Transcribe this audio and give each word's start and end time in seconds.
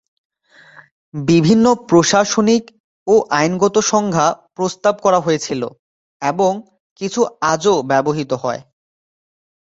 বিভিন্ন 1.13 1.65
প্রশাসনিক 1.89 2.63
ও 3.07 3.15
আইনগত 3.31 3.75
সংজ্ঞা 3.91 4.27
প্রস্তাব 4.55 4.95
করা 5.01 5.19
হয়েছিল 5.19 5.61
এবং 6.21 6.51
কিছু 7.01 7.21
আজও 7.51 7.73
ব্যবহৃত 7.89 8.31
হয়। 8.43 8.61